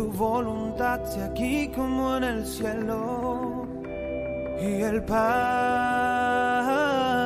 tu 0.00 0.10
voluntad 0.12 1.04
sea 1.04 1.26
aquí 1.26 1.68
como 1.74 2.16
en 2.16 2.24
el 2.24 2.46
cielo. 2.46 3.68
Y 4.58 4.80
el 4.82 5.04
pan 5.04 5.30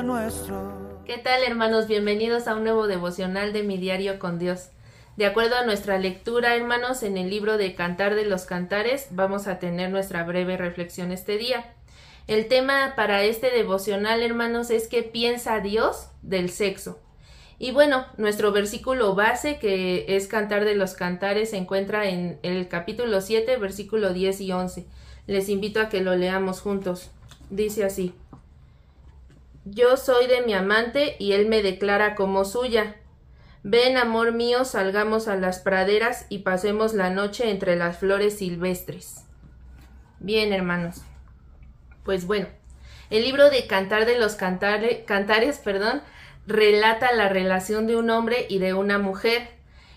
nuestro. 0.05 1.01
¿Qué 1.05 1.19
tal 1.19 1.45
hermanos? 1.45 1.87
Bienvenidos 1.87 2.49
a 2.49 2.57
un 2.57 2.65
nuevo 2.65 2.89
devocional 2.89 3.53
de 3.53 3.63
mi 3.63 3.79
diario 3.79 4.19
con 4.19 4.41
Dios. 4.41 4.71
De 5.17 5.25
acuerdo 5.27 5.55
a 5.55 5.65
nuestra 5.65 5.99
lectura, 5.99 6.57
hermanos, 6.57 7.05
en 7.05 7.17
el 7.17 7.31
libro 7.31 7.59
de 7.59 7.77
Cantar 7.77 8.17
de 8.17 8.25
los 8.25 8.45
Cantares, 8.45 9.07
vamos 9.13 9.47
a 9.47 9.61
tener 9.61 9.91
nuestra 9.91 10.25
breve 10.25 10.57
reflexión 10.57 11.13
este 11.13 11.39
día. 11.39 11.73
El 12.27 12.49
tema 12.49 12.95
para 12.97 13.23
este 13.23 13.53
devocional, 13.53 14.21
hermanos, 14.21 14.71
es 14.71 14.89
qué 14.89 15.05
piensa 15.05 15.61
Dios 15.61 16.09
del 16.23 16.51
sexo. 16.51 16.99
Y 17.59 17.71
bueno, 17.71 18.07
nuestro 18.17 18.53
versículo 18.53 19.15
base, 19.15 19.59
que 19.59 20.17
es 20.17 20.27
Cantar 20.27 20.65
de 20.65 20.75
los 20.75 20.95
Cantares, 20.95 21.51
se 21.51 21.57
encuentra 21.57 22.09
en 22.09 22.39
el 22.43 22.69
capítulo 22.69 23.21
7, 23.21 23.57
versículo 23.59 24.13
10 24.13 24.41
y 24.41 24.53
11. 24.53 24.87
Les 25.27 25.49
invito 25.49 25.81
a 25.81 25.89
que 25.89 26.01
lo 26.01 26.17
leamos 26.17 26.61
juntos. 26.61 27.11
Dice 27.51 27.85
así. 27.85 28.15
Yo 29.65 29.97
soy 29.97 30.27
de 30.27 30.43
mi 30.43 30.53
amante 30.53 31.17
y 31.19 31.33
él 31.33 31.47
me 31.47 31.63
declara 31.63 32.15
como 32.15 32.45
suya. 32.45 32.97
Ven, 33.63 33.97
amor 33.97 34.33
mío, 34.33 34.67
salgamos 34.67 35.27
a 35.27 35.37
las 35.37 35.61
praderas 35.61 36.27
y 36.29 36.41
pasemos 36.41 36.93
la 36.93 37.09
noche 37.09 37.51
entre 37.51 37.77
las 37.77 37.97
flores 37.97 38.37
silvestres. 38.37 39.25
Bien, 40.19 40.53
hermanos. 40.53 41.03
Pues 42.05 42.27
bueno, 42.27 42.49
el 43.09 43.25
libro 43.25 43.49
de 43.49 43.67
Cantar 43.67 44.05
de 44.05 44.19
los 44.19 44.35
Cantares, 44.35 45.59
perdón, 45.59 46.03
relata 46.47 47.13
la 47.13 47.29
relación 47.29 47.87
de 47.87 47.97
un 47.97 48.11
hombre 48.11 48.47
y 48.49 48.59
de 48.59 48.75
una 48.75 48.99
mujer. 48.99 49.49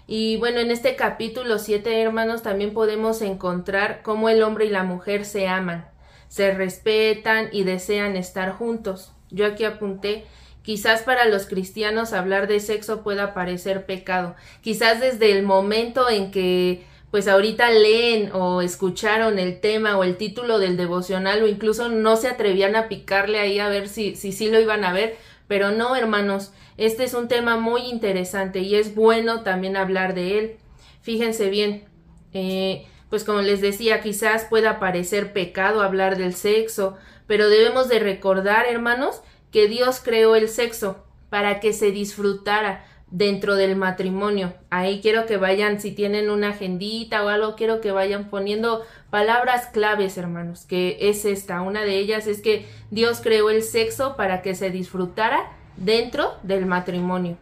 Y 0.07 0.37
bueno, 0.37 0.59
en 0.59 0.71
este 0.71 0.95
capítulo 0.95 1.59
7, 1.59 2.01
hermanos, 2.01 2.41
también 2.41 2.73
podemos 2.73 3.21
encontrar 3.21 4.01
cómo 4.03 4.29
el 4.29 4.41
hombre 4.41 4.65
y 4.65 4.69
la 4.69 4.83
mujer 4.83 5.25
se 5.25 5.47
aman, 5.47 5.89
se 6.29 6.53
respetan 6.53 7.49
y 7.51 7.63
desean 7.63 8.15
estar 8.15 8.53
juntos. 8.53 9.11
Yo 9.29 9.45
aquí 9.45 9.65
apunté, 9.65 10.23
quizás 10.61 11.01
para 11.01 11.25
los 11.25 11.45
cristianos 11.45 12.13
hablar 12.13 12.47
de 12.47 12.61
sexo 12.61 13.03
pueda 13.03 13.33
parecer 13.33 13.85
pecado. 13.85 14.35
Quizás 14.61 15.01
desde 15.01 15.33
el 15.33 15.43
momento 15.43 16.09
en 16.09 16.31
que 16.31 16.85
pues 17.11 17.27
ahorita 17.27 17.71
leen 17.71 18.31
o 18.33 18.61
escucharon 18.61 19.39
el 19.39 19.61
tema 19.61 19.97
o 19.97 20.03
el 20.03 20.17
título 20.17 20.59
del 20.59 20.75
devocional 20.75 21.41
o 21.41 21.47
incluso 21.47 21.87
no 21.87 22.17
se 22.17 22.27
atrevían 22.27 22.75
a 22.75 22.89
picarle 22.89 23.39
ahí 23.39 23.59
a 23.59 23.69
ver 23.69 23.87
si 23.87 24.15
si 24.15 24.33
sí 24.33 24.49
lo 24.49 24.59
iban 24.59 24.83
a 24.83 24.91
ver, 24.91 25.17
pero 25.47 25.71
no, 25.71 25.95
hermanos, 25.95 26.51
este 26.77 27.03
es 27.03 27.13
un 27.13 27.27
tema 27.27 27.57
muy 27.57 27.81
interesante 27.81 28.59
y 28.59 28.75
es 28.75 28.95
bueno 28.95 29.43
también 29.43 29.75
hablar 29.77 30.13
de 30.13 30.39
él. 30.39 30.57
Fíjense 31.01 31.49
bien, 31.49 31.85
eh, 32.33 32.85
pues 33.09 33.23
como 33.23 33.41
les 33.41 33.61
decía, 33.61 34.01
quizás 34.01 34.45
pueda 34.45 34.79
parecer 34.79 35.33
pecado 35.33 35.81
hablar 35.81 36.17
del 36.17 36.33
sexo, 36.33 36.97
pero 37.25 37.49
debemos 37.49 37.87
de 37.89 37.99
recordar, 37.99 38.65
hermanos, 38.67 39.21
que 39.51 39.67
Dios 39.67 40.01
creó 40.03 40.35
el 40.35 40.49
sexo 40.49 41.03
para 41.29 41.59
que 41.59 41.73
se 41.73 41.91
disfrutara 41.91 42.85
dentro 43.09 43.55
del 43.55 43.75
matrimonio. 43.75 44.53
Ahí 44.69 44.99
quiero 45.01 45.25
que 45.25 45.37
vayan, 45.37 45.79
si 45.79 45.91
tienen 45.91 46.29
una 46.29 46.49
agendita 46.49 47.23
o 47.23 47.29
algo, 47.29 47.55
quiero 47.55 47.81
que 47.81 47.91
vayan 47.91 48.29
poniendo 48.29 48.83
palabras 49.09 49.67
claves, 49.67 50.17
hermanos, 50.17 50.65
que 50.65 50.97
es 51.01 51.25
esta. 51.25 51.61
Una 51.61 51.83
de 51.83 51.97
ellas 51.97 52.27
es 52.27 52.41
que 52.41 52.65
Dios 52.91 53.21
creó 53.21 53.49
el 53.49 53.63
sexo 53.63 54.15
para 54.15 54.41
que 54.41 54.55
se 54.55 54.69
disfrutara 54.69 55.51
dentro 55.77 56.33
del 56.43 56.65
matrimonio. 56.65 57.37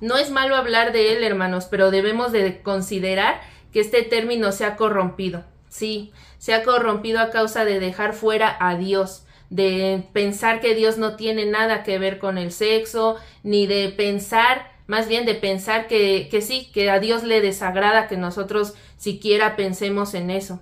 No 0.00 0.16
es 0.16 0.30
malo 0.30 0.56
hablar 0.56 0.92
de 0.92 1.16
él, 1.16 1.24
hermanos, 1.24 1.66
pero 1.70 1.90
debemos 1.90 2.32
de 2.32 2.60
considerar 2.62 3.40
que 3.72 3.80
este 3.80 4.02
término 4.02 4.52
se 4.52 4.64
ha 4.64 4.76
corrompido. 4.76 5.44
Sí, 5.68 6.12
se 6.38 6.54
ha 6.54 6.62
corrompido 6.62 7.20
a 7.20 7.30
causa 7.30 7.64
de 7.64 7.80
dejar 7.80 8.14
fuera 8.14 8.56
a 8.60 8.76
Dios, 8.76 9.24
de 9.50 10.04
pensar 10.12 10.60
que 10.60 10.74
Dios 10.74 10.98
no 10.98 11.16
tiene 11.16 11.46
nada 11.46 11.82
que 11.82 11.98
ver 11.98 12.18
con 12.18 12.38
el 12.38 12.52
sexo, 12.52 13.16
ni 13.42 13.66
de 13.66 13.88
pensar, 13.88 14.77
más 14.88 15.06
bien 15.06 15.24
de 15.26 15.34
pensar 15.36 15.86
que, 15.86 16.26
que 16.30 16.42
sí, 16.42 16.70
que 16.72 16.90
a 16.90 16.98
Dios 16.98 17.22
le 17.22 17.40
desagrada 17.40 18.08
que 18.08 18.16
nosotros 18.16 18.74
siquiera 18.96 19.54
pensemos 19.54 20.14
en 20.14 20.30
eso. 20.30 20.60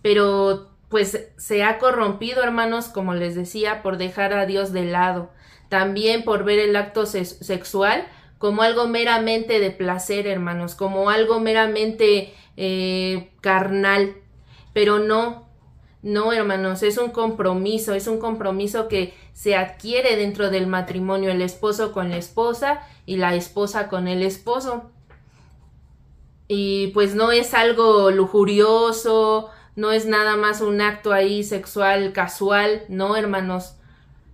Pero 0.00 0.70
pues 0.88 1.28
se 1.36 1.62
ha 1.62 1.78
corrompido, 1.78 2.42
hermanos, 2.42 2.88
como 2.88 3.14
les 3.14 3.34
decía, 3.34 3.82
por 3.82 3.98
dejar 3.98 4.32
a 4.32 4.46
Dios 4.46 4.72
de 4.72 4.84
lado, 4.84 5.30
también 5.68 6.24
por 6.24 6.44
ver 6.44 6.58
el 6.58 6.74
acto 6.74 7.04
sexual 7.06 8.06
como 8.38 8.62
algo 8.62 8.88
meramente 8.88 9.60
de 9.60 9.70
placer, 9.70 10.26
hermanos, 10.26 10.74
como 10.74 11.10
algo 11.10 11.40
meramente 11.40 12.32
eh, 12.56 13.30
carnal, 13.42 14.14
pero 14.72 14.98
no, 14.98 15.49
no, 16.02 16.32
hermanos, 16.32 16.82
es 16.82 16.96
un 16.96 17.10
compromiso, 17.10 17.94
es 17.94 18.06
un 18.06 18.18
compromiso 18.18 18.88
que 18.88 19.14
se 19.34 19.54
adquiere 19.54 20.16
dentro 20.16 20.50
del 20.50 20.66
matrimonio, 20.66 21.30
el 21.30 21.42
esposo 21.42 21.92
con 21.92 22.08
la 22.08 22.16
esposa 22.16 22.80
y 23.04 23.16
la 23.16 23.34
esposa 23.34 23.88
con 23.88 24.08
el 24.08 24.22
esposo. 24.22 24.90
Y 26.48 26.88
pues 26.88 27.14
no 27.14 27.32
es 27.32 27.52
algo 27.52 28.10
lujurioso, 28.10 29.50
no 29.76 29.92
es 29.92 30.06
nada 30.06 30.36
más 30.36 30.62
un 30.62 30.80
acto 30.80 31.12
ahí 31.12 31.44
sexual 31.44 32.12
casual, 32.12 32.82
no, 32.88 33.16
hermanos. 33.16 33.76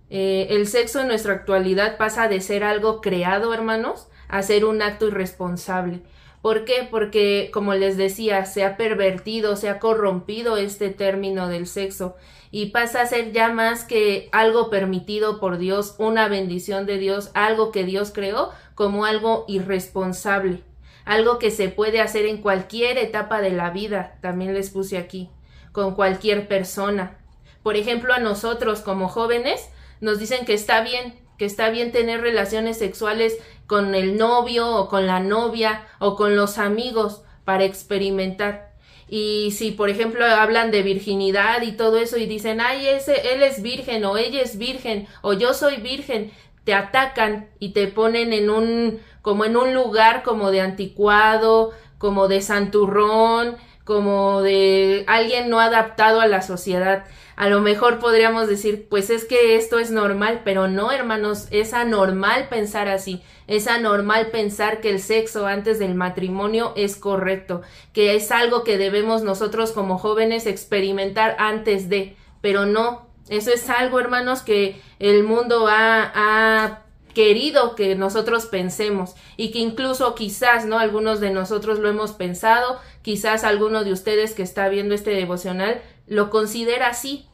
Eh, 0.09 0.47
el 0.51 0.67
sexo 0.67 1.01
en 1.01 1.07
nuestra 1.07 1.33
actualidad 1.33 1.97
pasa 1.97 2.29
de 2.29 2.39
ser 2.39 2.63
algo 2.63 3.01
creado, 3.01 3.53
hermanos, 3.53 4.07
a 4.29 4.41
ser 4.41 4.63
un 4.63 4.81
acto 4.81 5.07
irresponsable. 5.07 6.01
¿Por 6.47 6.63
qué? 6.63 6.87
Porque, 6.89 7.49
como 7.51 7.73
les 7.73 7.97
decía, 7.97 8.45
se 8.45 8.63
ha 8.63 8.77
pervertido, 8.77 9.57
se 9.57 9.67
ha 9.67 9.79
corrompido 9.79 10.55
este 10.55 10.89
término 10.89 11.49
del 11.49 11.67
sexo 11.67 12.15
y 12.51 12.67
pasa 12.67 13.01
a 13.01 13.05
ser 13.05 13.33
ya 13.33 13.49
más 13.49 13.83
que 13.83 14.29
algo 14.31 14.69
permitido 14.69 15.41
por 15.41 15.57
Dios, 15.57 15.95
una 15.97 16.29
bendición 16.29 16.85
de 16.85 16.99
Dios, 16.99 17.31
algo 17.33 17.73
que 17.73 17.83
Dios 17.83 18.11
creó 18.13 18.53
como 18.75 19.03
algo 19.03 19.43
irresponsable 19.49 20.63
algo 21.03 21.37
que 21.37 21.51
se 21.51 21.67
puede 21.67 21.99
hacer 21.99 22.25
en 22.25 22.37
cualquier 22.37 22.97
etapa 22.97 23.41
de 23.41 23.51
la 23.51 23.71
vida, 23.71 24.17
también 24.21 24.53
les 24.53 24.69
puse 24.69 24.97
aquí, 24.97 25.29
con 25.73 25.95
cualquier 25.95 26.47
persona. 26.47 27.17
Por 27.61 27.75
ejemplo, 27.75 28.13
a 28.13 28.19
nosotros 28.19 28.79
como 28.79 29.09
jóvenes 29.09 29.67
nos 29.99 30.17
dicen 30.17 30.45
que 30.45 30.53
está 30.53 30.79
bien, 30.79 31.26
que 31.37 31.45
está 31.45 31.69
bien 31.69 31.91
tener 31.91 32.21
relaciones 32.21 32.77
sexuales 32.77 33.37
con 33.65 33.95
el 33.95 34.17
novio 34.17 34.75
o 34.75 34.89
con 34.89 35.07
la 35.07 35.19
novia 35.19 35.85
o 35.99 36.15
con 36.15 36.35
los 36.35 36.57
amigos 36.57 37.21
para 37.45 37.65
experimentar. 37.65 38.73
Y 39.09 39.51
si, 39.51 39.71
por 39.71 39.89
ejemplo, 39.89 40.25
hablan 40.25 40.71
de 40.71 40.83
virginidad 40.83 41.61
y 41.61 41.71
todo 41.73 41.97
eso 41.97 42.17
y 42.17 42.25
dicen, 42.25 42.59
ay, 42.59 42.87
ese, 42.87 43.33
él 43.33 43.43
es 43.43 43.61
virgen 43.61 44.03
o 44.03 44.17
ella 44.17 44.41
es 44.41 44.57
virgen 44.57 45.07
o 45.21 45.33
yo 45.33 45.53
soy 45.53 45.77
virgen, 45.77 46.31
te 46.65 46.73
atacan 46.73 47.47
y 47.59 47.69
te 47.69 47.87
ponen 47.87 48.33
en 48.33 48.49
un 48.49 48.99
como 49.21 49.45
en 49.45 49.57
un 49.57 49.73
lugar 49.73 50.23
como 50.23 50.51
de 50.51 50.61
anticuado, 50.61 51.71
como 51.97 52.27
de 52.27 52.41
santurrón, 52.41 53.57
como 53.83 54.41
de 54.41 55.03
alguien 55.07 55.49
no 55.49 55.59
adaptado 55.59 56.19
a 56.21 56.27
la 56.27 56.41
sociedad. 56.41 57.05
A 57.37 57.49
lo 57.49 57.61
mejor 57.61 57.99
podríamos 57.99 58.47
decir, 58.47 58.87
pues 58.89 59.11
es 59.11 59.23
que 59.23 59.57
esto 59.57 59.77
es 59.77 59.91
normal, 59.91 60.41
pero 60.43 60.67
no, 60.67 60.91
hermanos, 60.91 61.47
es 61.51 61.71
anormal 61.71 62.49
pensar 62.49 62.87
así, 62.87 63.21
es 63.45 63.67
anormal 63.67 64.31
pensar 64.31 64.81
que 64.81 64.89
el 64.89 64.99
sexo 64.99 65.45
antes 65.45 65.77
del 65.77 65.93
matrimonio 65.93 66.73
es 66.75 66.95
correcto, 66.95 67.61
que 67.93 68.15
es 68.15 68.31
algo 68.31 68.63
que 68.63 68.79
debemos 68.79 69.21
nosotros 69.21 69.71
como 69.71 69.99
jóvenes 69.99 70.47
experimentar 70.47 71.35
antes 71.37 71.89
de, 71.89 72.17
pero 72.41 72.65
no, 72.65 73.07
eso 73.29 73.51
es 73.51 73.69
algo, 73.69 73.99
hermanos, 73.99 74.41
que 74.41 74.81
el 74.97 75.23
mundo 75.23 75.67
ha, 75.69 76.83
querido 77.13 77.73
que 77.73 77.95
nosotros 77.95 78.45
pensemos 78.45 79.15
y 79.37 79.49
que 79.49 79.57
incluso 79.57 80.13
quizás, 80.13 80.67
¿no? 80.67 80.77
Algunos 80.77 81.19
de 81.19 81.31
nosotros 81.31 81.79
lo 81.79 81.89
hemos 81.89 82.11
pensado, 82.11 82.79
quizás 83.01 83.43
alguno 83.43 83.83
de 83.83 83.91
ustedes 83.91 84.35
que 84.35 84.43
está 84.43 84.69
viendo 84.69 84.93
este 84.93 85.09
devocional 85.09 85.81
lo 86.07 86.29
considera 86.29 86.87
así. 86.87 87.27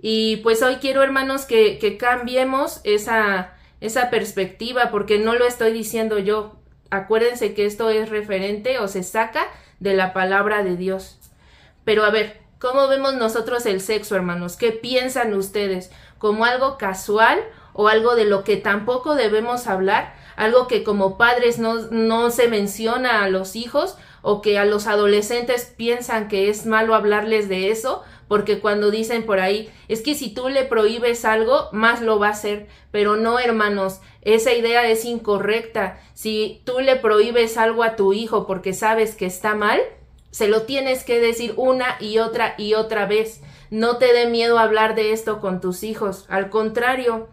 Y 0.00 0.36
pues 0.38 0.62
hoy 0.62 0.76
quiero, 0.76 1.02
hermanos, 1.02 1.44
que, 1.44 1.78
que 1.78 1.98
cambiemos 1.98 2.80
esa, 2.84 3.54
esa 3.80 4.10
perspectiva, 4.10 4.90
porque 4.90 5.18
no 5.18 5.34
lo 5.34 5.46
estoy 5.46 5.72
diciendo 5.72 6.18
yo. 6.18 6.56
Acuérdense 6.90 7.54
que 7.54 7.66
esto 7.66 7.90
es 7.90 8.08
referente 8.08 8.78
o 8.78 8.88
se 8.88 9.02
saca 9.02 9.46
de 9.78 9.94
la 9.94 10.12
palabra 10.12 10.62
de 10.62 10.76
Dios. 10.76 11.18
Pero 11.84 12.04
a 12.04 12.10
ver, 12.10 12.40
¿cómo 12.58 12.88
vemos 12.88 13.14
nosotros 13.14 13.66
el 13.66 13.80
sexo, 13.80 14.16
hermanos? 14.16 14.56
¿Qué 14.56 14.72
piensan 14.72 15.34
ustedes? 15.34 15.90
¿Como 16.18 16.44
algo 16.44 16.78
casual 16.78 17.40
o 17.72 17.88
algo 17.88 18.14
de 18.14 18.24
lo 18.24 18.44
que 18.44 18.56
tampoco 18.56 19.14
debemos 19.14 19.66
hablar, 19.66 20.14
algo 20.36 20.66
que 20.66 20.84
como 20.84 21.16
padres 21.16 21.58
no, 21.58 21.76
no 21.90 22.30
se 22.30 22.48
menciona 22.48 23.24
a 23.24 23.28
los 23.28 23.56
hijos 23.56 23.96
o 24.22 24.42
que 24.42 24.58
a 24.58 24.64
los 24.64 24.86
adolescentes 24.86 25.72
piensan 25.76 26.28
que 26.28 26.48
es 26.48 26.66
malo 26.66 26.94
hablarles 26.94 27.48
de 27.48 27.70
eso, 27.70 28.02
porque 28.28 28.60
cuando 28.60 28.90
dicen 28.90 29.26
por 29.26 29.40
ahí, 29.40 29.70
es 29.88 30.02
que 30.02 30.14
si 30.14 30.32
tú 30.32 30.48
le 30.48 30.64
prohíbes 30.64 31.24
algo, 31.24 31.68
más 31.72 32.00
lo 32.00 32.18
va 32.18 32.28
a 32.28 32.30
hacer, 32.30 32.68
pero 32.90 33.16
no, 33.16 33.38
hermanos, 33.38 34.00
esa 34.22 34.52
idea 34.52 34.88
es 34.88 35.04
incorrecta. 35.04 36.00
Si 36.14 36.62
tú 36.64 36.80
le 36.80 36.96
prohíbes 36.96 37.56
algo 37.56 37.82
a 37.82 37.96
tu 37.96 38.12
hijo 38.12 38.46
porque 38.46 38.72
sabes 38.72 39.16
que 39.16 39.26
está 39.26 39.54
mal, 39.54 39.80
se 40.30 40.46
lo 40.46 40.62
tienes 40.62 41.02
que 41.02 41.20
decir 41.20 41.54
una 41.56 41.96
y 41.98 42.18
otra 42.18 42.54
y 42.56 42.74
otra 42.74 43.06
vez. 43.06 43.40
No 43.70 43.96
te 43.96 44.12
dé 44.12 44.26
miedo 44.26 44.58
hablar 44.58 44.94
de 44.94 45.12
esto 45.12 45.40
con 45.40 45.60
tus 45.60 45.82
hijos. 45.82 46.26
Al 46.28 46.50
contrario, 46.50 47.28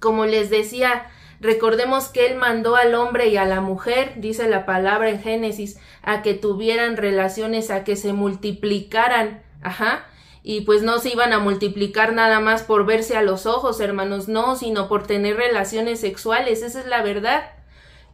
como 0.00 0.26
les 0.26 0.50
decía, 0.50 1.06
recordemos 1.44 2.08
que 2.08 2.26
Él 2.26 2.36
mandó 2.36 2.74
al 2.74 2.94
hombre 2.96 3.28
y 3.28 3.36
a 3.36 3.44
la 3.44 3.60
mujer, 3.60 4.14
dice 4.16 4.48
la 4.48 4.66
palabra 4.66 5.10
en 5.10 5.22
Génesis, 5.22 5.78
a 6.02 6.22
que 6.22 6.34
tuvieran 6.34 6.96
relaciones, 6.96 7.70
a 7.70 7.84
que 7.84 7.94
se 7.94 8.12
multiplicaran. 8.12 9.42
Ajá. 9.62 10.06
Y 10.42 10.62
pues 10.62 10.82
no 10.82 10.98
se 10.98 11.10
iban 11.10 11.32
a 11.32 11.38
multiplicar 11.38 12.12
nada 12.12 12.40
más 12.40 12.64
por 12.64 12.84
verse 12.84 13.16
a 13.16 13.22
los 13.22 13.46
ojos, 13.46 13.80
hermanos, 13.80 14.26
no, 14.28 14.56
sino 14.56 14.88
por 14.88 15.06
tener 15.06 15.36
relaciones 15.36 16.00
sexuales. 16.00 16.62
Esa 16.62 16.80
es 16.80 16.86
la 16.86 17.02
verdad 17.02 17.44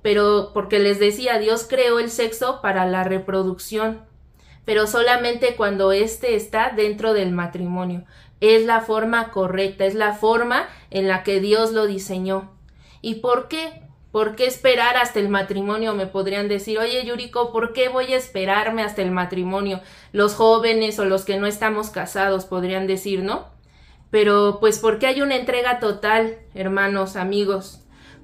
pero 0.03 0.51
porque 0.55 0.79
les 0.79 0.99
decía, 0.99 1.39
Dios 1.39 1.67
creó 1.69 1.99
el 1.99 2.11
sexo 2.11 2.61
para 2.63 2.87
la 2.87 3.05
reproducción, 3.05 4.03
pero 4.65 4.87
solamente 4.87 5.57
cuando 5.57 5.93
éste 5.93 6.37
está 6.37 6.73
dentro 6.75 7.13
del 7.13 7.33
matrimonio. 7.33 8.05
Es 8.41 8.65
la 8.65 8.81
forma 8.81 9.31
correcta, 9.33 9.85
es 9.85 9.95
la 9.95 10.15
forma 10.15 10.67
en 10.91 11.09
la 11.09 11.23
que 11.23 11.41
Dios 11.41 11.73
lo 11.73 11.87
diseñó. 11.87 12.51
¿Y 13.01 13.17
por 13.17 13.49
qué? 13.49 13.83
¿Por 14.13 14.35
qué 14.35 14.47
esperar 14.47 14.97
hasta 14.97 15.21
el 15.21 15.29
matrimonio? 15.29 15.95
Me 15.95 16.07
podrían 16.07 16.49
decir, 16.49 16.79
oye 16.79 17.05
Yuriko, 17.05 17.53
¿por 17.53 17.73
qué 17.73 17.89
voy 17.89 18.13
a 18.13 18.17
esperarme 18.17 18.83
hasta 18.83 19.03
el 19.03 19.13
matrimonio? 19.13 19.81
Los 20.13 20.35
jóvenes 20.35 20.99
o 20.99 21.05
los 21.05 21.25
que 21.25 21.39
no 21.39 21.47
estamos 21.47 21.91
casados 21.91 22.45
podrían 22.45 22.87
decir, 22.87 23.23
¿no? 23.23 23.47
Pero 24.11 24.59
pues 24.61 24.81
porque 24.81 25.07
hay 25.07 25.23
una 25.23 25.37
entrega 25.37 25.79
total, 25.79 26.39
hermanos, 26.55 27.15
amigos 27.15 27.81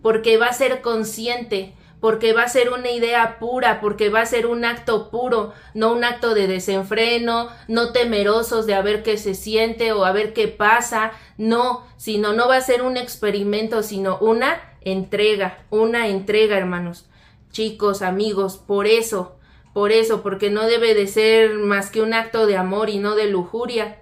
porque 0.07 0.37
va 0.37 0.47
a 0.47 0.53
ser 0.53 0.83
consciente, 0.83 1.73
porque 2.01 2.33
va 2.33 2.43
a 2.43 2.49
ser 2.49 2.71
una 2.71 2.91
idea 2.91 3.39
pura, 3.39 3.81
porque 3.81 4.11
va 4.11 4.21
a 4.21 4.27
ser 4.27 4.47
un 4.47 4.65
acto 4.65 5.11
puro, 5.11 5.53
no 5.75 5.93
un 5.93 6.05
acto 6.05 6.35
de 6.35 6.47
desenfreno, 6.47 7.49
no 7.69 7.93
temerosos 7.93 8.67
de 8.67 8.75
a 8.75 8.83
ver 8.83 9.03
qué 9.03 9.17
se 9.17 9.35
siente 9.35 9.93
o 9.93 10.05
a 10.05 10.13
ver 10.13 10.33
qué 10.33 10.49
pasa, 10.49 11.13
no, 11.39 11.85
sino 11.97 12.33
no 12.33 12.49
va 12.49 12.57
a 12.57 12.61
ser 12.61 12.83
un 12.83 12.97
experimento, 12.97 13.83
sino 13.83 14.19
una 14.19 14.61
entrega, 14.83 15.59
una 15.71 16.09
entrega, 16.09 16.57
hermanos, 16.59 17.07
chicos, 17.51 18.03
amigos, 18.03 18.59
por 18.59 18.87
eso, 18.87 19.37
por 19.73 19.93
eso, 19.93 20.23
porque 20.23 20.51
no 20.51 20.67
debe 20.67 20.95
de 20.95 21.07
ser 21.07 21.55
más 21.55 21.91
que 21.91 22.03
un 22.03 22.15
acto 22.15 22.47
de 22.47 22.57
amor 22.57 22.91
y 22.91 22.99
no 22.99 23.15
de 23.15 23.27
lujuria 23.27 23.99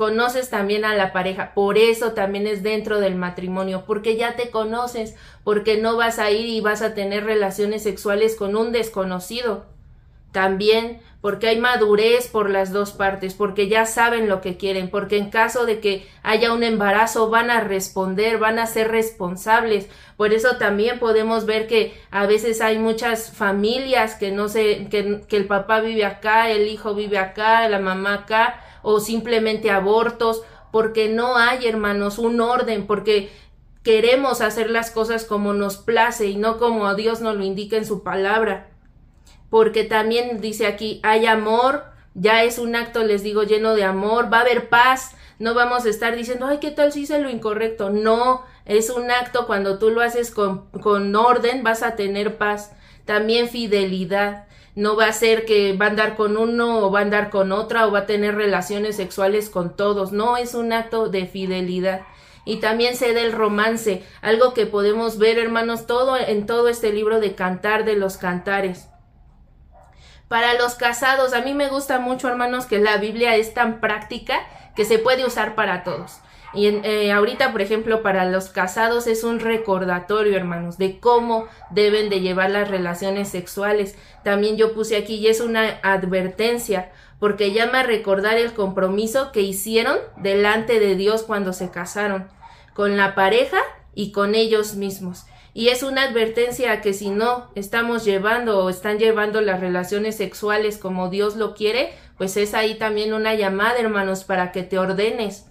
conoces 0.00 0.48
también 0.48 0.86
a 0.86 0.94
la 0.94 1.12
pareja, 1.12 1.52
por 1.52 1.76
eso 1.76 2.12
también 2.12 2.46
es 2.46 2.62
dentro 2.62 3.00
del 3.00 3.16
matrimonio, 3.16 3.84
porque 3.86 4.16
ya 4.16 4.34
te 4.34 4.48
conoces, 4.48 5.14
porque 5.44 5.76
no 5.76 5.98
vas 5.98 6.18
a 6.18 6.30
ir 6.30 6.46
y 6.46 6.62
vas 6.62 6.80
a 6.80 6.94
tener 6.94 7.24
relaciones 7.24 7.82
sexuales 7.82 8.34
con 8.34 8.56
un 8.56 8.72
desconocido. 8.72 9.66
También 10.32 11.00
porque 11.20 11.48
hay 11.48 11.60
madurez 11.60 12.28
por 12.28 12.48
las 12.48 12.72
dos 12.72 12.92
partes, 12.92 13.34
porque 13.34 13.68
ya 13.68 13.84
saben 13.84 14.26
lo 14.26 14.40
que 14.40 14.56
quieren, 14.56 14.88
porque 14.88 15.18
en 15.18 15.28
caso 15.28 15.66
de 15.66 15.80
que 15.80 16.06
haya 16.22 16.54
un 16.54 16.62
embarazo 16.62 17.28
van 17.28 17.50
a 17.50 17.60
responder, 17.60 18.38
van 18.38 18.58
a 18.58 18.64
ser 18.64 18.88
responsables. 18.90 19.86
Por 20.16 20.32
eso 20.32 20.56
también 20.56 20.98
podemos 20.98 21.44
ver 21.44 21.66
que 21.66 21.92
a 22.10 22.24
veces 22.24 22.62
hay 22.62 22.78
muchas 22.78 23.32
familias 23.32 24.14
que 24.14 24.30
no 24.30 24.48
sé, 24.48 24.88
que, 24.90 25.20
que 25.28 25.36
el 25.36 25.44
papá 25.44 25.80
vive 25.80 26.06
acá, 26.06 26.48
el 26.48 26.68
hijo 26.68 26.94
vive 26.94 27.18
acá, 27.18 27.68
la 27.68 27.80
mamá 27.80 28.14
acá, 28.14 28.64
o 28.82 29.00
simplemente 29.00 29.70
abortos, 29.70 30.42
porque 30.70 31.08
no 31.08 31.36
hay, 31.36 31.66
hermanos, 31.66 32.18
un 32.18 32.40
orden, 32.40 32.86
porque 32.86 33.30
queremos 33.82 34.40
hacer 34.40 34.70
las 34.70 34.90
cosas 34.90 35.24
como 35.24 35.52
nos 35.52 35.76
place 35.76 36.26
y 36.26 36.36
no 36.36 36.58
como 36.58 36.94
Dios 36.94 37.20
nos 37.20 37.36
lo 37.36 37.44
indica 37.44 37.76
en 37.76 37.86
su 37.86 38.02
palabra. 38.02 38.68
Porque 39.48 39.84
también 39.84 40.40
dice 40.40 40.66
aquí, 40.66 41.00
hay 41.02 41.26
amor, 41.26 41.84
ya 42.14 42.44
es 42.44 42.58
un 42.58 42.76
acto, 42.76 43.02
les 43.04 43.22
digo, 43.22 43.42
lleno 43.42 43.74
de 43.74 43.84
amor, 43.84 44.32
va 44.32 44.38
a 44.38 44.42
haber 44.42 44.68
paz, 44.68 45.16
no 45.38 45.54
vamos 45.54 45.86
a 45.86 45.88
estar 45.88 46.14
diciendo, 46.14 46.46
ay, 46.46 46.58
¿qué 46.58 46.70
tal 46.70 46.92
si 46.92 47.02
hice 47.02 47.18
lo 47.18 47.30
incorrecto? 47.30 47.90
No, 47.90 48.44
es 48.66 48.90
un 48.90 49.10
acto 49.10 49.46
cuando 49.46 49.78
tú 49.78 49.90
lo 49.90 50.02
haces 50.02 50.30
con, 50.30 50.70
con 50.82 51.16
orden, 51.16 51.64
vas 51.64 51.82
a 51.82 51.96
tener 51.96 52.36
paz. 52.36 52.72
También 53.06 53.48
fidelidad 53.48 54.46
no 54.74 54.96
va 54.96 55.06
a 55.06 55.12
ser 55.12 55.44
que 55.44 55.76
va 55.76 55.86
a 55.86 55.88
andar 55.90 56.16
con 56.16 56.36
uno 56.36 56.78
o 56.78 56.90
va 56.90 57.00
a 57.00 57.02
andar 57.02 57.30
con 57.30 57.52
otra 57.52 57.86
o 57.86 57.90
va 57.90 58.00
a 58.00 58.06
tener 58.06 58.34
relaciones 58.34 58.96
sexuales 58.96 59.50
con 59.50 59.76
todos, 59.76 60.12
no 60.12 60.36
es 60.36 60.54
un 60.54 60.72
acto 60.72 61.08
de 61.08 61.26
fidelidad. 61.26 62.02
Y 62.44 62.56
también 62.56 62.96
se 62.96 63.12
da 63.12 63.20
el 63.20 63.32
romance, 63.32 64.02
algo 64.22 64.54
que 64.54 64.66
podemos 64.66 65.18
ver, 65.18 65.38
hermanos, 65.38 65.86
todo 65.86 66.16
en 66.16 66.46
todo 66.46 66.68
este 66.68 66.92
libro 66.92 67.20
de 67.20 67.34
Cantar 67.34 67.84
de 67.84 67.96
los 67.96 68.16
Cantares. 68.16 68.88
Para 70.26 70.54
los 70.54 70.74
casados, 70.74 71.34
a 71.34 71.42
mí 71.42 71.54
me 71.54 71.68
gusta 71.68 71.98
mucho, 71.98 72.28
hermanos, 72.28 72.66
que 72.66 72.78
la 72.78 72.96
Biblia 72.96 73.36
es 73.36 73.52
tan 73.52 73.80
práctica 73.80 74.40
que 74.76 74.84
se 74.84 74.98
puede 74.98 75.26
usar 75.26 75.54
para 75.54 75.82
todos. 75.82 76.20
Y 76.52 76.66
eh, 76.66 77.12
ahorita, 77.12 77.52
por 77.52 77.62
ejemplo, 77.62 78.02
para 78.02 78.24
los 78.24 78.48
casados 78.48 79.06
es 79.06 79.22
un 79.22 79.38
recordatorio, 79.38 80.36
hermanos, 80.36 80.78
de 80.78 80.98
cómo 80.98 81.46
deben 81.70 82.10
de 82.10 82.20
llevar 82.20 82.50
las 82.50 82.68
relaciones 82.68 83.28
sexuales. 83.28 83.96
También 84.24 84.56
yo 84.56 84.74
puse 84.74 84.96
aquí 84.96 85.16
y 85.16 85.28
es 85.28 85.40
una 85.40 85.78
advertencia 85.82 86.90
porque 87.20 87.52
llama 87.52 87.80
a 87.80 87.84
recordar 87.84 88.36
el 88.36 88.52
compromiso 88.52 89.30
que 89.30 89.42
hicieron 89.42 89.98
delante 90.16 90.80
de 90.80 90.96
Dios 90.96 91.22
cuando 91.22 91.52
se 91.52 91.70
casaron, 91.70 92.28
con 92.74 92.96
la 92.96 93.14
pareja 93.14 93.58
y 93.94 94.10
con 94.10 94.34
ellos 94.34 94.74
mismos. 94.74 95.26
Y 95.52 95.68
es 95.68 95.82
una 95.82 96.04
advertencia 96.04 96.72
a 96.72 96.80
que 96.80 96.94
si 96.94 97.10
no 97.10 97.50
estamos 97.54 98.04
llevando 98.04 98.64
o 98.64 98.70
están 98.70 98.98
llevando 98.98 99.40
las 99.40 99.60
relaciones 99.60 100.16
sexuales 100.16 100.78
como 100.78 101.10
Dios 101.10 101.36
lo 101.36 101.54
quiere, 101.54 101.92
pues 102.16 102.36
es 102.36 102.54
ahí 102.54 102.76
también 102.76 103.12
una 103.12 103.34
llamada, 103.34 103.78
hermanos, 103.78 104.24
para 104.24 104.52
que 104.52 104.62
te 104.62 104.78
ordenes 104.78 105.49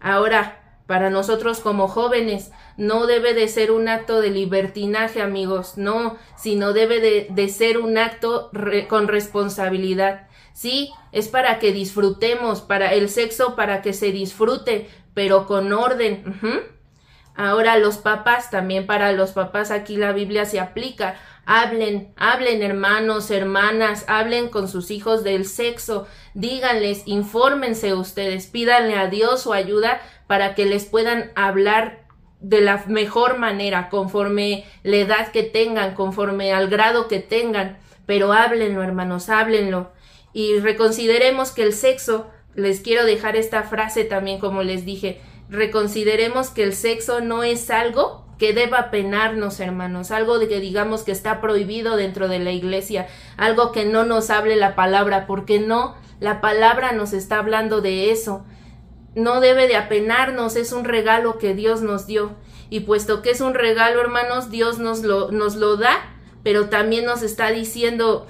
Ahora, 0.00 0.62
para 0.86 1.10
nosotros 1.10 1.60
como 1.60 1.88
jóvenes, 1.88 2.52
no 2.76 3.06
debe 3.06 3.34
de 3.34 3.48
ser 3.48 3.72
un 3.72 3.88
acto 3.88 4.20
de 4.20 4.30
libertinaje, 4.30 5.20
amigos, 5.20 5.76
no, 5.76 6.16
sino 6.36 6.72
debe 6.72 7.00
de, 7.28 7.48
ser 7.48 7.78
un 7.78 7.98
acto 7.98 8.50
con 8.88 9.08
responsabilidad. 9.08 10.28
Sí, 10.52 10.90
es 11.12 11.28
para 11.28 11.58
que 11.58 11.72
disfrutemos, 11.72 12.60
para 12.60 12.94
el 12.94 13.08
sexo, 13.08 13.56
para 13.56 13.82
que 13.82 13.92
se 13.92 14.12
disfrute, 14.12 14.88
pero 15.12 15.46
con 15.46 15.72
orden. 15.72 16.24
Ahora 17.36 17.78
los 17.78 17.98
papás, 17.98 18.50
también 18.50 18.86
para 18.86 19.12
los 19.12 19.32
papás 19.32 19.70
aquí 19.70 19.96
la 19.96 20.12
Biblia 20.12 20.46
se 20.46 20.58
aplica. 20.58 21.16
Hablen, 21.44 22.12
hablen 22.16 22.62
hermanos, 22.62 23.30
hermanas, 23.30 24.04
hablen 24.08 24.48
con 24.48 24.68
sus 24.68 24.90
hijos 24.90 25.22
del 25.22 25.44
sexo, 25.44 26.08
díganles, 26.34 27.02
infórmense 27.06 27.94
ustedes, 27.94 28.46
pídanle 28.46 28.96
a 28.96 29.06
Dios 29.08 29.42
su 29.42 29.52
ayuda 29.52 30.00
para 30.26 30.54
que 30.54 30.64
les 30.64 30.86
puedan 30.86 31.30
hablar 31.36 32.06
de 32.40 32.60
la 32.60 32.84
mejor 32.88 33.38
manera, 33.38 33.90
conforme 33.90 34.64
la 34.82 34.96
edad 34.96 35.28
que 35.30 35.42
tengan, 35.42 35.94
conforme 35.94 36.52
al 36.52 36.68
grado 36.68 37.06
que 37.06 37.20
tengan, 37.20 37.78
pero 38.06 38.32
háblenlo, 38.32 38.82
hermanos, 38.82 39.28
háblenlo. 39.28 39.92
Y 40.32 40.58
reconsideremos 40.58 41.52
que 41.52 41.62
el 41.62 41.72
sexo, 41.72 42.30
les 42.54 42.80
quiero 42.80 43.04
dejar 43.04 43.36
esta 43.36 43.62
frase 43.62 44.04
también 44.04 44.38
como 44.38 44.62
les 44.62 44.84
dije, 44.84 45.20
reconsideremos 45.48 46.50
que 46.50 46.62
el 46.62 46.74
sexo 46.74 47.20
no 47.20 47.42
es 47.42 47.70
algo 47.70 48.26
que 48.38 48.52
deba 48.52 48.90
penarnos, 48.90 49.60
hermanos, 49.60 50.10
algo 50.10 50.38
de 50.38 50.48
que 50.48 50.60
digamos 50.60 51.02
que 51.02 51.12
está 51.12 51.40
prohibido 51.40 51.96
dentro 51.96 52.28
de 52.28 52.38
la 52.38 52.52
iglesia, 52.52 53.06
algo 53.36 53.72
que 53.72 53.86
no 53.86 54.04
nos 54.04 54.30
hable 54.30 54.56
la 54.56 54.74
palabra, 54.74 55.26
porque 55.26 55.58
no, 55.58 55.94
la 56.20 56.40
palabra 56.40 56.92
nos 56.92 57.12
está 57.12 57.38
hablando 57.38 57.80
de 57.80 58.10
eso. 58.10 58.44
No 59.14 59.40
debe 59.40 59.66
de 59.66 59.76
apenarnos, 59.76 60.56
es 60.56 60.72
un 60.72 60.84
regalo 60.84 61.38
que 61.38 61.54
Dios 61.54 61.80
nos 61.80 62.06
dio. 62.06 62.34
Y 62.68 62.80
puesto 62.80 63.22
que 63.22 63.30
es 63.30 63.40
un 63.40 63.54
regalo, 63.54 64.00
hermanos, 64.00 64.50
Dios 64.50 64.78
nos 64.78 65.02
lo, 65.02 65.30
nos 65.30 65.56
lo 65.56 65.76
da, 65.76 65.96
pero 66.42 66.68
también 66.68 67.06
nos 67.06 67.22
está 67.22 67.50
diciendo, 67.50 68.26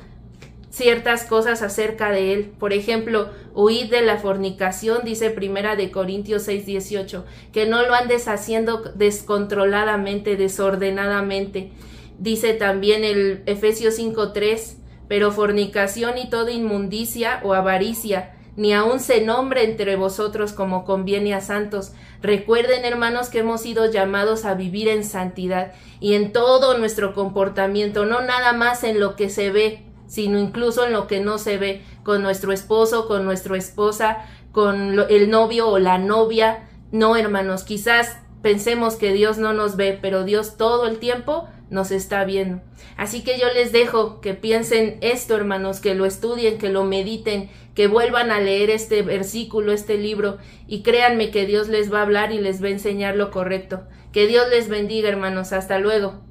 ciertas 0.76 1.24
cosas 1.24 1.62
acerca 1.62 2.10
de 2.10 2.34
él. 2.34 2.52
Por 2.58 2.74
ejemplo, 2.74 3.30
huid 3.54 3.90
de 3.90 4.02
la 4.02 4.18
fornicación, 4.18 5.04
dice 5.04 5.30
Primera 5.30 5.74
de 5.74 5.90
Corintios 5.90 6.42
6, 6.42 6.66
18, 6.66 7.24
que 7.50 7.64
no 7.64 7.82
lo 7.82 7.94
andes 7.94 8.28
haciendo 8.28 8.82
descontroladamente, 8.94 10.36
desordenadamente. 10.36 11.72
Dice 12.18 12.52
también 12.52 13.04
el 13.04 13.42
Efesios 13.46 13.94
5, 13.94 14.32
3, 14.32 14.76
pero 15.08 15.32
fornicación 15.32 16.18
y 16.18 16.28
toda 16.28 16.50
inmundicia 16.50 17.40
o 17.42 17.54
avaricia, 17.54 18.34
ni 18.56 18.74
aun 18.74 19.00
se 19.00 19.22
nombre 19.22 19.64
entre 19.64 19.96
vosotros 19.96 20.52
como 20.52 20.84
conviene 20.84 21.32
a 21.32 21.40
santos. 21.40 21.92
Recuerden, 22.20 22.84
hermanos, 22.84 23.30
que 23.30 23.38
hemos 23.38 23.62
sido 23.62 23.90
llamados 23.90 24.44
a 24.44 24.52
vivir 24.52 24.88
en 24.88 25.04
santidad 25.04 25.72
y 26.00 26.14
en 26.14 26.34
todo 26.34 26.76
nuestro 26.76 27.14
comportamiento, 27.14 28.04
no 28.04 28.20
nada 28.20 28.52
más 28.52 28.84
en 28.84 29.00
lo 29.00 29.16
que 29.16 29.30
se 29.30 29.50
ve, 29.50 29.85
sino 30.06 30.38
incluso 30.38 30.86
en 30.86 30.92
lo 30.92 31.06
que 31.06 31.20
no 31.20 31.38
se 31.38 31.58
ve 31.58 31.82
con 32.02 32.22
nuestro 32.22 32.52
esposo, 32.52 33.06
con 33.06 33.24
nuestra 33.24 33.56
esposa, 33.56 34.26
con 34.52 34.98
el 35.10 35.30
novio 35.30 35.68
o 35.68 35.78
la 35.78 35.98
novia. 35.98 36.68
No, 36.92 37.16
hermanos, 37.16 37.64
quizás 37.64 38.18
pensemos 38.42 38.96
que 38.96 39.12
Dios 39.12 39.38
no 39.38 39.52
nos 39.52 39.76
ve, 39.76 39.98
pero 40.00 40.24
Dios 40.24 40.56
todo 40.56 40.86
el 40.86 40.98
tiempo 40.98 41.48
nos 41.68 41.90
está 41.90 42.24
viendo. 42.24 42.62
Así 42.96 43.22
que 43.22 43.38
yo 43.38 43.46
les 43.52 43.72
dejo 43.72 44.20
que 44.20 44.34
piensen 44.34 44.98
esto, 45.00 45.36
hermanos, 45.36 45.80
que 45.80 45.94
lo 45.94 46.06
estudien, 46.06 46.58
que 46.58 46.70
lo 46.70 46.84
mediten, 46.84 47.50
que 47.74 47.88
vuelvan 47.88 48.30
a 48.30 48.40
leer 48.40 48.70
este 48.70 49.02
versículo, 49.02 49.72
este 49.72 49.98
libro, 49.98 50.38
y 50.66 50.82
créanme 50.82 51.30
que 51.30 51.44
Dios 51.44 51.68
les 51.68 51.92
va 51.92 51.98
a 51.98 52.02
hablar 52.02 52.32
y 52.32 52.38
les 52.38 52.62
va 52.62 52.68
a 52.68 52.70
enseñar 52.70 53.16
lo 53.16 53.30
correcto. 53.30 53.82
Que 54.12 54.26
Dios 54.26 54.48
les 54.48 54.68
bendiga, 54.68 55.08
hermanos. 55.10 55.52
Hasta 55.52 55.78
luego. 55.78 56.22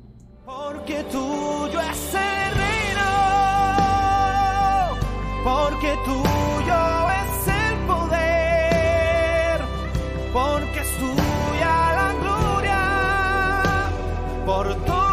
Porque 0.46 1.04
porque 5.46 5.96
tuyo 6.04 7.10
es 7.22 7.48
el 7.48 7.76
poder, 7.86 9.62
porque 10.34 10.80
es 10.80 10.92
tuya 10.98 11.76
la 12.00 12.14
gloria, 12.20 12.82
por 14.44 14.74
todo. 14.86 14.96